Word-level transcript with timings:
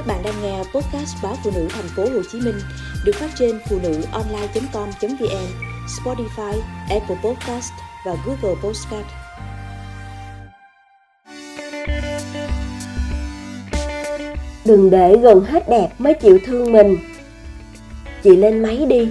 Các 0.00 0.06
bạn 0.06 0.22
đang 0.24 0.42
nghe 0.42 0.58
podcast 0.58 1.16
báo 1.22 1.36
phụ 1.44 1.50
nữ 1.54 1.68
thành 1.70 1.88
phố 1.96 2.02
Hồ 2.02 2.22
Chí 2.32 2.40
Minh 2.40 2.54
được 3.04 3.12
phát 3.14 3.30
trên 3.38 3.58
phụ 3.68 3.78
nữ 3.82 4.02
online.com.vn, 4.12 5.46
Spotify, 5.86 6.60
Apple 6.90 7.16
Podcast 7.24 7.72
và 8.06 8.16
Google 8.26 8.60
Podcast. 8.62 9.06
Đừng 14.64 14.90
để 14.90 15.16
gần 15.16 15.44
hết 15.44 15.68
đẹp 15.68 15.88
mới 15.98 16.14
chịu 16.14 16.38
thương 16.46 16.72
mình. 16.72 16.98
Chị 18.22 18.36
lên 18.36 18.62
máy 18.62 18.86
đi. 18.88 19.08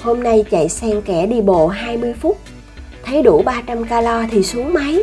Hôm 0.00 0.22
nay 0.22 0.44
chạy 0.50 0.68
xen 0.68 1.02
kẻ 1.02 1.26
đi 1.26 1.40
bộ 1.40 1.68
20 1.68 2.14
phút. 2.20 2.38
Thấy 3.04 3.22
đủ 3.22 3.42
300 3.42 3.84
calo 3.84 4.24
thì 4.30 4.42
xuống 4.42 4.72
máy. 4.72 4.98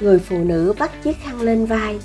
Người 0.00 0.18
phụ 0.18 0.38
nữ 0.38 0.74
bắt 0.78 1.02
chiếc 1.02 1.16
khăn 1.24 1.40
lên 1.40 1.66
vai, 1.66 1.98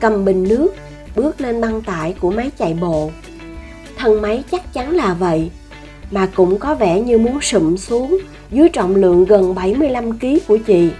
cầm 0.00 0.24
bình 0.24 0.44
nước 0.48 0.74
bước 1.18 1.40
lên 1.40 1.60
băng 1.60 1.82
tải 1.82 2.14
của 2.20 2.30
máy 2.30 2.50
chạy 2.58 2.74
bộ. 2.80 3.10
Thân 3.96 4.22
máy 4.22 4.44
chắc 4.50 4.72
chắn 4.72 4.96
là 4.96 5.14
vậy, 5.14 5.50
mà 6.10 6.28
cũng 6.34 6.58
có 6.58 6.74
vẻ 6.74 7.00
như 7.00 7.18
muốn 7.18 7.40
sụm 7.40 7.76
xuống 7.76 8.18
dưới 8.50 8.68
trọng 8.68 8.96
lượng 8.96 9.24
gần 9.24 9.54
75 9.54 10.18
kg 10.18 10.26
của 10.48 10.56
chị. 10.56 10.90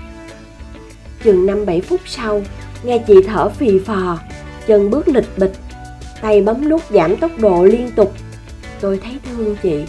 Chừng 1.24 1.46
5-7 1.46 1.80
phút 1.80 2.00
sau, 2.06 2.42
nghe 2.84 2.98
chị 2.98 3.14
thở 3.26 3.48
phì 3.48 3.78
phò, 3.78 4.18
chân 4.66 4.90
bước 4.90 5.08
lịch 5.08 5.38
bịch, 5.38 5.52
tay 6.22 6.42
bấm 6.42 6.68
nút 6.68 6.82
giảm 6.90 7.16
tốc 7.16 7.30
độ 7.38 7.64
liên 7.64 7.90
tục. 7.96 8.12
Tôi 8.80 9.00
thấy 9.02 9.12
thương 9.24 9.56
chị. 9.62 9.84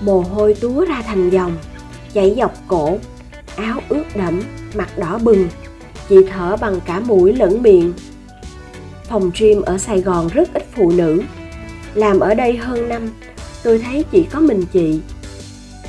Mồ 0.00 0.20
hôi 0.20 0.54
túa 0.60 0.84
ra 0.84 1.02
thành 1.06 1.30
dòng, 1.30 1.56
chảy 2.12 2.34
dọc 2.38 2.52
cổ, 2.68 2.98
áo 3.56 3.80
ướt 3.88 4.04
đẫm, 4.14 4.42
mặt 4.74 4.98
đỏ 4.98 5.18
bừng. 5.18 5.48
Chị 6.08 6.16
thở 6.30 6.56
bằng 6.56 6.80
cả 6.86 7.00
mũi 7.00 7.32
lẫn 7.32 7.62
miệng, 7.62 7.92
phòng 9.08 9.30
gym 9.38 9.62
ở 9.62 9.78
Sài 9.78 10.00
Gòn 10.00 10.28
rất 10.28 10.54
ít 10.54 10.66
phụ 10.76 10.92
nữ. 10.92 11.22
Làm 11.94 12.20
ở 12.20 12.34
đây 12.34 12.56
hơn 12.56 12.88
năm, 12.88 13.08
tôi 13.62 13.78
thấy 13.78 14.04
chỉ 14.10 14.22
có 14.32 14.40
mình 14.40 14.64
chị. 14.72 15.00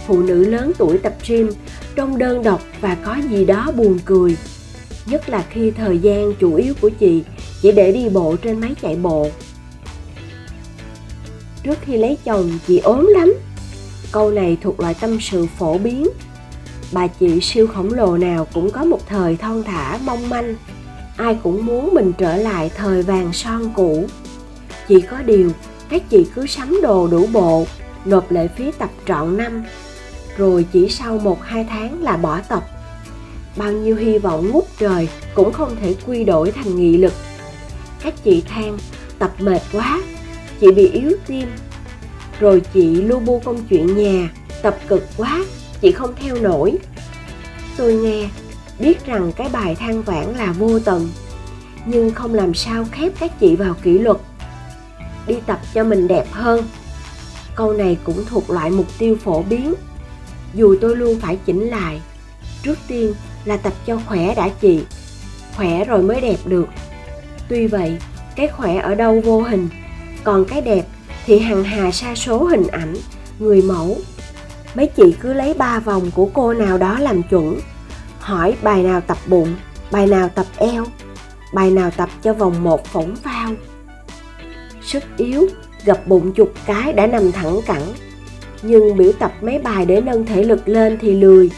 Phụ 0.07 0.19
nữ 0.19 0.49
lớn 0.49 0.71
tuổi 0.77 0.97
tập 0.97 1.13
gym 1.27 1.49
trông 1.95 2.17
đơn 2.17 2.43
độc 2.43 2.61
và 2.81 2.97
có 3.05 3.15
gì 3.29 3.45
đó 3.45 3.71
buồn 3.75 3.99
cười. 4.05 4.37
Nhất 5.05 5.29
là 5.29 5.45
khi 5.49 5.71
thời 5.71 5.97
gian 5.97 6.33
chủ 6.39 6.55
yếu 6.55 6.73
của 6.81 6.89
chị 6.89 7.23
chỉ 7.61 7.71
để 7.71 7.91
đi 7.91 8.09
bộ 8.09 8.35
trên 8.35 8.59
máy 8.59 8.75
chạy 8.81 8.95
bộ. 8.95 9.29
Trước 11.63 11.77
khi 11.81 11.97
lấy 11.97 12.17
chồng 12.25 12.59
chị 12.67 12.79
ốm 12.79 13.07
lắm. 13.13 13.33
Câu 14.11 14.31
này 14.31 14.57
thuộc 14.61 14.79
loại 14.79 14.93
tâm 15.01 15.17
sự 15.21 15.45
phổ 15.57 15.77
biến. 15.77 16.07
Bà 16.91 17.07
chị 17.07 17.41
siêu 17.41 17.67
khổng 17.67 17.93
lồ 17.93 18.17
nào 18.17 18.47
cũng 18.53 18.71
có 18.71 18.83
một 18.83 19.07
thời 19.07 19.35
thon 19.35 19.63
thả 19.63 19.99
mong 20.05 20.29
manh 20.29 20.55
ai 21.17 21.37
cũng 21.43 21.65
muốn 21.65 21.93
mình 21.93 22.13
trở 22.17 22.35
lại 22.37 22.71
thời 22.75 23.01
vàng 23.01 23.33
son 23.33 23.71
cũ. 23.75 24.05
Chỉ 24.87 25.01
có 25.01 25.21
điều, 25.21 25.51
các 25.89 26.09
chị 26.09 26.27
cứ 26.35 26.47
sắm 26.47 26.79
đồ 26.83 27.07
đủ 27.07 27.27
bộ, 27.31 27.65
nộp 28.05 28.31
lệ 28.31 28.47
phí 28.47 28.71
tập 28.77 28.89
trọn 29.07 29.37
năm, 29.37 29.63
rồi 30.37 30.65
chỉ 30.73 30.89
sau 30.89 31.17
một, 31.17 31.43
hai 31.43 31.65
tháng 31.69 32.03
là 32.03 32.17
bỏ 32.17 32.39
tập. 32.49 32.63
Bao 33.55 33.71
nhiêu 33.71 33.95
hy 33.95 34.17
vọng 34.17 34.49
ngút 34.49 34.65
trời 34.79 35.09
cũng 35.35 35.53
không 35.53 35.75
thể 35.81 35.95
quy 36.07 36.23
đổi 36.23 36.51
thành 36.51 36.75
nghị 36.75 36.97
lực. 36.97 37.13
Các 38.03 38.13
chị 38.23 38.43
than, 38.47 38.77
tập 39.19 39.31
mệt 39.39 39.61
quá, 39.73 40.01
chị 40.61 40.71
bị 40.71 40.89
yếu 40.89 41.11
tim. 41.27 41.47
Rồi 42.39 42.61
chị 42.73 42.95
lu 42.95 43.19
bu 43.19 43.41
công 43.45 43.63
chuyện 43.69 43.97
nhà, 43.97 44.29
tập 44.61 44.77
cực 44.87 45.03
quá, 45.17 45.43
chị 45.81 45.91
không 45.91 46.13
theo 46.15 46.35
nổi. 46.35 46.77
Tôi 47.77 47.93
nghe 47.93 48.27
biết 48.79 49.05
rằng 49.05 49.31
cái 49.31 49.49
bài 49.49 49.75
than 49.75 50.01
vãn 50.01 50.33
là 50.35 50.51
vô 50.51 50.79
tận, 50.79 51.09
nhưng 51.85 52.11
không 52.11 52.33
làm 52.33 52.53
sao 52.53 52.85
khép 52.91 53.11
các 53.19 53.39
chị 53.39 53.55
vào 53.55 53.73
kỷ 53.83 53.97
luật. 53.97 54.17
Đi 55.27 55.35
tập 55.45 55.59
cho 55.73 55.83
mình 55.83 56.07
đẹp 56.07 56.25
hơn. 56.31 56.65
Câu 57.55 57.73
này 57.73 57.97
cũng 58.03 58.25
thuộc 58.25 58.49
loại 58.49 58.69
mục 58.69 58.87
tiêu 58.97 59.17
phổ 59.23 59.41
biến. 59.41 59.73
Dù 60.53 60.75
tôi 60.81 60.95
luôn 60.95 61.19
phải 61.19 61.37
chỉnh 61.45 61.67
lại, 61.67 62.01
trước 62.63 62.77
tiên 62.87 63.13
là 63.45 63.57
tập 63.57 63.73
cho 63.85 63.99
khỏe 64.05 64.35
đã 64.35 64.49
chị, 64.61 64.83
khỏe 65.55 65.85
rồi 65.85 66.01
mới 66.01 66.21
đẹp 66.21 66.37
được. 66.45 66.67
Tuy 67.49 67.67
vậy, 67.67 67.97
cái 68.35 68.47
khỏe 68.47 68.77
ở 68.77 68.95
đâu 68.95 69.21
vô 69.25 69.41
hình, 69.41 69.69
còn 70.23 70.45
cái 70.45 70.61
đẹp 70.61 70.85
thì 71.25 71.39
hằng 71.39 71.63
hà 71.63 71.91
sa 71.91 72.15
số 72.15 72.43
hình 72.43 72.67
ảnh, 72.67 72.95
người 73.39 73.61
mẫu. 73.61 73.97
Mấy 74.75 74.87
chị 74.87 75.15
cứ 75.19 75.33
lấy 75.33 75.53
ba 75.53 75.79
vòng 75.79 76.11
của 76.11 76.29
cô 76.33 76.53
nào 76.53 76.77
đó 76.77 76.99
làm 76.99 77.23
chuẩn 77.23 77.59
hỏi 78.27 78.55
bài 78.61 78.83
nào 78.83 79.01
tập 79.01 79.17
bụng, 79.27 79.55
bài 79.91 80.07
nào 80.07 80.29
tập 80.29 80.45
eo, 80.57 80.85
bài 81.53 81.71
nào 81.71 81.91
tập 81.97 82.09
cho 82.23 82.33
vòng 82.33 82.63
một 82.63 82.85
phỏng 82.85 83.15
phao. 83.15 83.51
Sức 84.81 85.03
yếu 85.17 85.47
gập 85.85 86.07
bụng 86.07 86.33
chục 86.33 86.53
cái 86.65 86.93
đã 86.93 87.07
nằm 87.07 87.31
thẳng 87.31 87.59
cẳng, 87.65 87.93
nhưng 88.61 88.97
biểu 88.97 89.11
tập 89.11 89.33
mấy 89.41 89.59
bài 89.59 89.85
để 89.85 90.01
nâng 90.01 90.25
thể 90.25 90.43
lực 90.43 90.67
lên 90.67 90.97
thì 91.01 91.13
lười. 91.13 91.49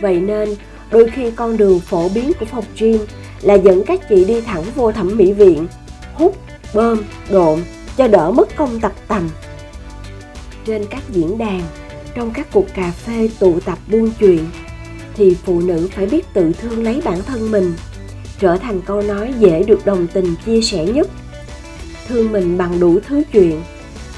Vậy 0.00 0.20
nên, 0.20 0.54
đôi 0.90 1.10
khi 1.10 1.30
con 1.30 1.56
đường 1.56 1.80
phổ 1.80 2.08
biến 2.08 2.32
của 2.40 2.46
phòng 2.46 2.64
gym 2.78 2.98
là 3.42 3.54
dẫn 3.54 3.84
các 3.84 4.08
chị 4.08 4.24
đi 4.24 4.40
thẳng 4.40 4.64
vô 4.74 4.92
thẩm 4.92 5.16
mỹ 5.16 5.32
viện, 5.32 5.66
hút, 6.14 6.36
bơm, 6.74 7.02
độn 7.30 7.58
cho 7.96 8.08
đỡ 8.08 8.30
mất 8.30 8.56
công 8.56 8.80
tập 8.80 8.92
tành 9.08 9.28
trên 10.64 10.86
các 10.90 11.02
diễn 11.10 11.38
đàn, 11.38 11.62
trong 12.14 12.30
các 12.30 12.46
cuộc 12.52 12.66
cà 12.74 12.90
phê 12.90 13.30
tụ 13.38 13.60
tập 13.60 13.78
buôn 13.90 14.10
chuyện 14.18 14.46
thì 15.18 15.36
phụ 15.44 15.60
nữ 15.60 15.88
phải 15.94 16.06
biết 16.06 16.32
tự 16.32 16.52
thương 16.52 16.84
lấy 16.84 17.02
bản 17.04 17.22
thân 17.22 17.50
mình, 17.50 17.74
trở 18.38 18.56
thành 18.56 18.80
câu 18.80 19.02
nói 19.02 19.34
dễ 19.38 19.62
được 19.62 19.86
đồng 19.86 20.06
tình 20.06 20.34
chia 20.46 20.62
sẻ 20.62 20.84
nhất. 20.84 21.08
Thương 22.08 22.32
mình 22.32 22.58
bằng 22.58 22.80
đủ 22.80 22.98
thứ 23.06 23.22
chuyện, 23.32 23.62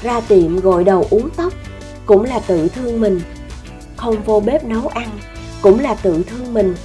ra 0.03 0.21
tiệm 0.21 0.59
gội 0.59 0.83
đầu 0.83 1.07
uống 1.09 1.29
tóc 1.35 1.53
cũng 2.05 2.23
là 2.23 2.39
tự 2.39 2.67
thương 2.67 3.01
mình. 3.01 3.21
Không 3.95 4.23
vô 4.23 4.39
bếp 4.39 4.63
nấu 4.63 4.87
ăn 4.87 5.09
cũng 5.61 5.79
là 5.79 5.95
tự 5.95 6.23
thương 6.23 6.53
mình. 6.53 6.75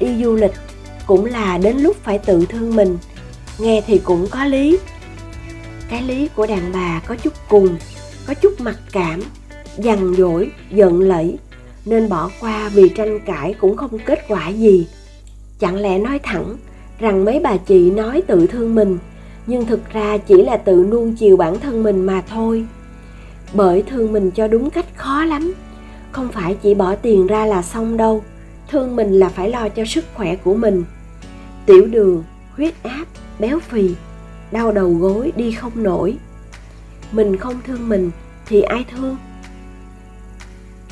Đi 0.00 0.24
du 0.24 0.34
lịch 0.34 0.54
cũng 1.06 1.24
là 1.24 1.58
đến 1.58 1.76
lúc 1.76 1.96
phải 2.02 2.18
tự 2.18 2.46
thương 2.48 2.76
mình. 2.76 2.98
Nghe 3.58 3.82
thì 3.86 3.98
cũng 3.98 4.26
có 4.30 4.44
lý. 4.44 4.78
Cái 5.88 6.02
lý 6.02 6.28
của 6.36 6.46
đàn 6.46 6.72
bà 6.72 7.02
có 7.06 7.16
chút 7.16 7.32
cùng 7.48 7.76
có 8.26 8.34
chút 8.34 8.60
mặc 8.60 8.76
cảm, 8.92 9.22
dằn 9.78 10.14
dỗi, 10.14 10.50
giận 10.70 11.00
lẫy 11.00 11.38
nên 11.86 12.08
bỏ 12.08 12.30
qua 12.40 12.68
vì 12.68 12.88
tranh 12.88 13.20
cãi 13.20 13.54
cũng 13.60 13.76
không 13.76 13.98
kết 13.98 14.24
quả 14.28 14.48
gì. 14.48 14.86
Chẳng 15.58 15.76
lẽ 15.76 15.98
nói 15.98 16.18
thẳng 16.22 16.56
rằng 16.98 17.24
mấy 17.24 17.40
bà 17.40 17.56
chị 17.56 17.90
nói 17.90 18.22
tự 18.26 18.46
thương 18.46 18.74
mình, 18.74 18.98
nhưng 19.46 19.66
thực 19.66 19.92
ra 19.92 20.18
chỉ 20.18 20.42
là 20.42 20.56
tự 20.56 20.86
nuông 20.90 21.14
chiều 21.14 21.36
bản 21.36 21.60
thân 21.60 21.82
mình 21.82 22.06
mà 22.06 22.22
thôi. 22.28 22.66
Bởi 23.54 23.82
thương 23.82 24.12
mình 24.12 24.30
cho 24.30 24.48
đúng 24.48 24.70
cách 24.70 24.96
khó 24.96 25.24
lắm, 25.24 25.54
không 26.12 26.28
phải 26.28 26.56
chỉ 26.62 26.74
bỏ 26.74 26.94
tiền 26.94 27.26
ra 27.26 27.46
là 27.46 27.62
xong 27.62 27.96
đâu, 27.96 28.22
thương 28.68 28.96
mình 28.96 29.12
là 29.12 29.28
phải 29.28 29.50
lo 29.50 29.68
cho 29.68 29.84
sức 29.84 30.04
khỏe 30.14 30.36
của 30.36 30.54
mình. 30.54 30.84
Tiểu 31.66 31.86
đường, 31.86 32.24
huyết 32.56 32.74
áp, 32.82 33.04
béo 33.38 33.60
phì, 33.60 33.90
đau 34.52 34.72
đầu 34.72 34.90
gối 34.90 35.32
đi 35.36 35.52
không 35.52 35.82
nổi. 35.82 36.16
Mình 37.12 37.36
không 37.36 37.54
thương 37.66 37.88
mình 37.88 38.10
thì 38.46 38.62
ai 38.62 38.84
thương? 38.90 39.16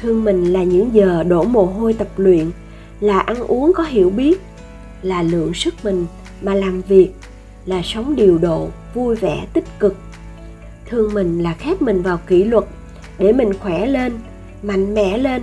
Thương 0.04 0.24
mình 0.24 0.52
là 0.52 0.62
những 0.62 0.94
giờ 0.94 1.22
đổ 1.22 1.44
mồ 1.44 1.64
hôi 1.64 1.92
tập 1.92 2.08
luyện, 2.16 2.50
là 3.00 3.18
ăn 3.18 3.40
uống 3.40 3.72
có 3.72 3.82
hiểu 3.82 4.10
biết, 4.10 4.40
là 5.02 5.22
lượng 5.22 5.54
sức 5.54 5.74
mình 5.82 6.06
mà 6.42 6.54
làm 6.54 6.82
việc, 6.82 7.10
là 7.66 7.82
sống 7.84 8.16
điều 8.16 8.38
độ 8.38 8.68
vui 8.94 9.16
vẻ, 9.16 9.46
tích 9.52 9.64
cực. 9.78 9.96
Thương 10.88 11.14
mình 11.14 11.42
là 11.42 11.54
khép 11.54 11.82
mình 11.82 12.02
vào 12.02 12.20
kỷ 12.26 12.44
luật 12.44 12.64
để 13.18 13.32
mình 13.32 13.50
khỏe 13.60 13.86
lên, 13.86 14.12
mạnh 14.62 14.94
mẽ 14.94 15.18
lên, 15.18 15.42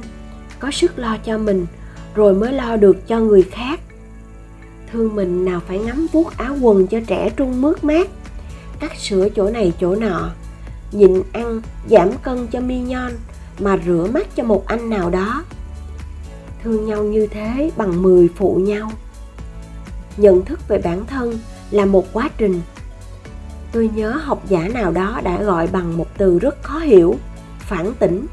có 0.60 0.72
sức 0.72 1.00
lo 1.00 1.18
cho 1.26 1.38
mình 1.38 1.66
rồi 2.16 2.34
mới 2.34 2.54
lo 2.54 2.76
được 2.76 3.08
cho 3.08 3.20
người 3.20 3.44
khác. 3.44 3.80
Thương 4.92 5.16
mình 5.16 5.46
nào 5.46 5.62
phải 5.68 5.80
ngắm 5.80 6.08
vuốt 6.12 6.38
áo 6.38 6.58
quần 6.62 6.88
cho 6.88 7.00
trẻ 7.08 7.30
trung 7.30 7.62
mướt 7.62 7.84
mát, 7.84 8.08
cắt 8.80 8.96
sửa 8.96 9.30
chỗ 9.30 9.50
này 9.50 9.74
chỗ 9.80 9.96
nọ, 9.96 10.30
nhịn 10.92 11.22
ăn, 11.32 11.62
giảm 11.90 12.10
cân 12.24 12.48
cho 12.48 12.60
mi 12.60 12.80
nhon 12.80 13.12
mà 13.60 13.78
rửa 13.86 14.08
mắt 14.14 14.28
cho 14.36 14.44
một 14.44 14.68
anh 14.68 14.90
nào 14.90 15.10
đó. 15.10 15.44
Thương 16.64 16.86
nhau 16.86 17.04
như 17.04 17.28
thế 17.28 17.72
bằng 17.78 18.02
10 18.02 18.30
phụ 18.36 18.56
nhau. 18.56 18.92
Nhận 20.18 20.46
thức 20.46 20.60
về 20.68 20.78
bản 20.78 21.06
thân 21.06 21.40
là 21.72 21.86
một 21.86 22.06
quá 22.14 22.30
trình. 22.38 22.62
Tôi 23.72 23.90
nhớ 23.96 24.12
học 24.24 24.44
giả 24.48 24.68
nào 24.68 24.92
đó 24.92 25.22
đã 25.24 25.44
gọi 25.44 25.68
bằng 25.68 25.98
một 25.98 26.08
từ 26.18 26.40
rất 26.40 26.64
khó 26.64 26.80
hiểu, 26.80 27.16
phản 27.60 27.94
tỉnh. 28.00 28.26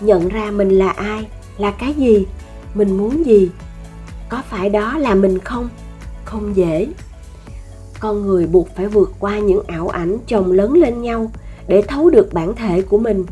Nhận 0.00 0.28
ra 0.28 0.50
mình 0.50 0.70
là 0.70 0.88
ai, 0.88 1.28
là 1.58 1.70
cái 1.70 1.94
gì, 1.94 2.26
mình 2.74 2.96
muốn 2.96 3.26
gì, 3.26 3.50
có 4.28 4.42
phải 4.50 4.68
đó 4.68 4.98
là 4.98 5.14
mình 5.14 5.38
không? 5.38 5.68
Không 6.24 6.56
dễ. 6.56 6.86
Con 8.00 8.26
người 8.26 8.46
buộc 8.46 8.68
phải 8.76 8.86
vượt 8.86 9.12
qua 9.18 9.38
những 9.38 9.62
ảo 9.66 9.88
ảnh 9.88 10.18
chồng 10.26 10.52
lớn 10.52 10.72
lên 10.72 11.02
nhau 11.02 11.30
để 11.68 11.82
thấu 11.82 12.10
được 12.10 12.32
bản 12.32 12.54
thể 12.54 12.82
của 12.82 12.98
mình 12.98 13.24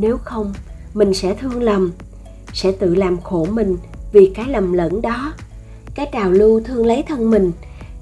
nếu 0.00 0.18
không 0.18 0.52
mình 0.94 1.14
sẽ 1.14 1.34
thương 1.34 1.62
lầm 1.62 1.92
sẽ 2.52 2.72
tự 2.72 2.94
làm 2.94 3.20
khổ 3.20 3.46
mình 3.52 3.76
vì 4.12 4.32
cái 4.34 4.46
lầm 4.48 4.72
lẫn 4.72 5.02
đó 5.02 5.32
cái 5.94 6.08
trào 6.12 6.30
lưu 6.30 6.60
thương 6.60 6.86
lấy 6.86 7.02
thân 7.02 7.30
mình 7.30 7.52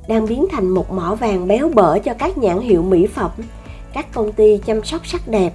đang 0.08 0.26
biến 0.26 0.46
thành 0.52 0.68
một 0.68 0.92
mỏ 0.92 1.14
vàng 1.14 1.48
béo 1.48 1.70
bở 1.74 1.98
cho 1.98 2.14
các 2.14 2.38
nhãn 2.38 2.60
hiệu 2.60 2.82
mỹ 2.82 3.06
phẩm, 3.06 3.30
các 3.92 4.12
công 4.12 4.32
ty 4.32 4.58
chăm 4.66 4.84
sóc 4.84 5.06
sắc 5.06 5.28
đẹp, 5.28 5.52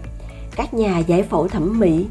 các 0.55 0.73
nhà 0.73 0.99
giải 0.99 1.23
phẫu 1.23 1.47
thẩm 1.47 1.79
mỹ, 1.79 2.05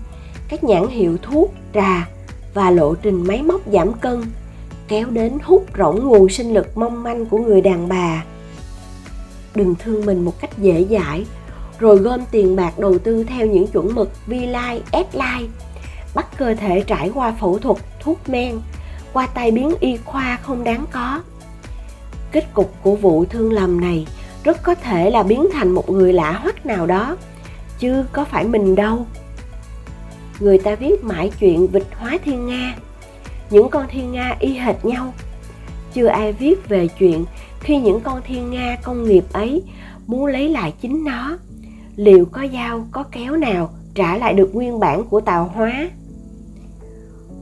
các 0.49 0.65
nhãn 0.65 0.89
hiệu 0.89 1.19
thuốc, 1.23 1.55
trà 1.75 2.09
và 2.55 2.71
lộ 2.71 2.95
trình 2.95 3.25
máy 3.27 3.43
móc 3.43 3.61
giảm 3.73 3.93
cân 3.93 4.23
kéo 4.89 5.11
đến 5.11 5.39
hút 5.43 5.67
rỗng 5.79 6.09
nguồn 6.09 6.29
sinh 6.29 6.55
lực 6.55 6.77
mong 6.79 7.03
manh 7.03 7.27
của 7.27 7.39
người 7.39 7.61
đàn 7.61 7.89
bà. 7.89 8.25
Đừng 9.55 9.75
thương 9.75 10.07
mình 10.07 10.25
một 10.25 10.41
cách 10.41 10.59
dễ 10.59 10.87
dãi, 10.91 11.25
rồi 11.83 11.97
gom 11.97 12.21
tiền 12.31 12.57
bạc 12.57 12.79
đầu 12.79 12.99
tư 12.99 13.25
theo 13.25 13.47
những 13.47 13.67
chuẩn 13.67 13.95
mực 13.95 14.11
V-Line, 14.29 14.81
S-Line, 14.93 15.47
bắt 16.15 16.27
cơ 16.39 16.55
thể 16.55 16.85
trải 16.87 17.11
qua 17.15 17.33
phẫu 17.41 17.59
thuật, 17.59 17.77
thuốc 18.01 18.29
men, 18.29 18.61
qua 19.13 19.27
tay 19.27 19.51
biến 19.51 19.75
y 19.81 19.97
khoa 20.05 20.39
không 20.43 20.65
đáng 20.65 20.85
có. 20.91 21.23
Kết 22.33 22.55
cục 22.55 22.75
của 22.83 22.97
vụ 22.97 23.25
thương 23.25 23.53
lầm 23.53 23.81
này 23.81 24.07
rất 24.45 24.63
có 24.63 24.75
thể 24.75 25.11
là 25.11 25.23
biến 25.23 25.47
thành 25.53 25.71
một 25.73 25.91
người 25.91 26.13
lạ 26.13 26.33
hoắc 26.33 26.67
nào 26.67 26.87
đó, 26.87 27.17
chứ 27.79 28.05
có 28.13 28.25
phải 28.25 28.45
mình 28.45 28.75
đâu. 28.75 29.07
Người 30.41 30.59
ta 30.59 30.75
viết 30.75 31.05
mãi 31.05 31.31
chuyện 31.41 31.67
vịt 31.67 31.87
hóa 31.99 32.19
thiên 32.25 32.47
Nga, 32.47 32.77
những 33.51 33.71
con 33.71 33.87
thiên 33.91 34.13
Nga 34.13 34.37
y 34.41 34.55
hệt 34.55 34.85
nhau. 34.85 35.15
Chưa 35.95 36.07
ai 36.07 36.33
viết 36.33 36.69
về 36.69 36.89
chuyện 36.89 37.25
khi 37.61 37.77
những 37.77 38.01
con 38.01 38.21
thiên 38.25 38.51
Nga 38.51 38.77
công 38.83 39.05
nghiệp 39.05 39.25
ấy 39.33 39.63
muốn 40.07 40.27
lấy 40.27 40.49
lại 40.49 40.73
chính 40.81 41.05
nó, 41.05 41.39
liệu 41.97 42.25
có 42.33 42.47
dao 42.53 42.87
có 42.93 43.05
kéo 43.13 43.37
nào 43.37 43.71
trả 43.95 44.17
lại 44.17 44.35
được 44.35 44.55
nguyên 44.55 44.81
bản 44.81 45.05
của 45.05 45.21
tàu 45.21 45.51
hóa 45.55 45.89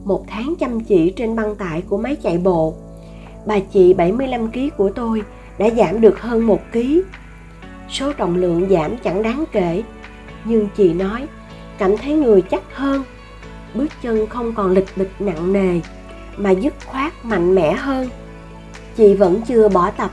một 0.05 0.25
tháng 0.27 0.55
chăm 0.59 0.79
chỉ 0.79 1.13
trên 1.15 1.35
băng 1.35 1.55
tải 1.55 1.81
của 1.81 1.97
máy 1.97 2.15
chạy 2.15 2.37
bộ, 2.37 2.73
bà 3.45 3.59
chị 3.59 3.93
75 3.93 4.51
kg 4.51 4.69
của 4.77 4.89
tôi 4.89 5.23
đã 5.57 5.69
giảm 5.69 6.01
được 6.01 6.21
hơn 6.21 6.47
1 6.47 6.59
kg. 6.73 6.79
Số 7.89 8.13
trọng 8.13 8.35
lượng 8.35 8.69
giảm 8.69 8.97
chẳng 8.97 9.23
đáng 9.23 9.43
kể, 9.51 9.83
nhưng 10.45 10.67
chị 10.77 10.93
nói 10.93 11.27
cảm 11.77 11.97
thấy 11.97 12.13
người 12.13 12.41
chắc 12.41 12.63
hơn, 12.73 13.03
bước 13.73 13.87
chân 14.01 14.27
không 14.27 14.53
còn 14.53 14.71
lịch 14.71 14.87
bịch 14.95 15.11
nặng 15.19 15.53
nề 15.53 15.79
mà 16.37 16.51
dứt 16.51 16.73
khoát 16.85 17.25
mạnh 17.25 17.55
mẽ 17.55 17.73
hơn. 17.73 18.09
Chị 18.97 19.13
vẫn 19.13 19.41
chưa 19.47 19.69
bỏ 19.69 19.91
tập 19.91 20.11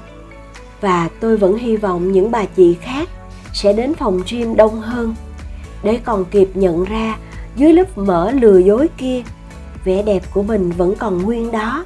và 0.81 1.11
tôi 1.21 1.37
vẫn 1.37 1.57
hy 1.57 1.77
vọng 1.77 2.13
những 2.13 2.31
bà 2.31 2.45
chị 2.45 2.77
khác 2.81 3.09
sẽ 3.59 3.73
đến 3.73 3.95
phòng 3.95 4.21
gym 4.31 4.57
đông 4.57 4.81
hơn. 4.81 5.15
Để 5.83 6.01
còn 6.05 6.25
kịp 6.25 6.49
nhận 6.55 6.85
ra, 6.85 7.17
dưới 7.57 7.73
lớp 7.73 7.99
mỡ 7.99 8.31
lừa 8.31 8.59
dối 8.59 8.89
kia, 8.97 9.23
vẻ 9.85 10.03
đẹp 10.03 10.23
của 10.35 10.43
mình 10.43 10.71
vẫn 10.71 10.95
còn 10.97 11.23
nguyên 11.23 11.53
đó. 11.53 11.85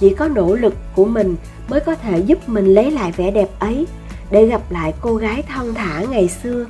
Chỉ 0.00 0.14
có 0.14 0.28
nỗ 0.28 0.54
lực 0.54 0.74
của 0.96 1.04
mình 1.04 1.36
mới 1.68 1.80
có 1.80 1.94
thể 1.94 2.18
giúp 2.18 2.48
mình 2.48 2.66
lấy 2.66 2.90
lại 2.90 3.12
vẻ 3.12 3.30
đẹp 3.30 3.48
ấy 3.58 3.86
để 4.30 4.46
gặp 4.46 4.62
lại 4.70 4.94
cô 5.00 5.14
gái 5.14 5.42
thon 5.42 5.74
thả 5.74 6.04
ngày 6.10 6.28
xưa. 6.28 6.66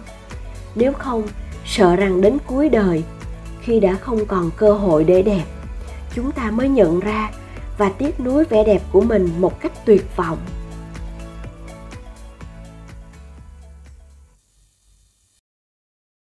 Nếu 0.74 0.92
không, 0.92 1.22
sợ 1.66 1.96
rằng 1.96 2.20
đến 2.20 2.38
cuối 2.46 2.68
đời, 2.68 3.02
khi 3.60 3.80
đã 3.80 3.94
không 3.94 4.26
còn 4.26 4.50
cơ 4.56 4.72
hội 4.72 5.04
để 5.04 5.22
đẹp, 5.22 5.44
chúng 6.14 6.32
ta 6.32 6.50
mới 6.50 6.68
nhận 6.68 7.00
ra 7.00 7.30
và 7.78 7.88
tiếc 7.88 8.20
nuối 8.20 8.44
vẻ 8.44 8.64
đẹp 8.64 8.82
của 8.92 9.00
mình 9.00 9.30
một 9.38 9.60
cách 9.60 9.72
tuyệt 9.86 10.16
vọng. 10.16 10.38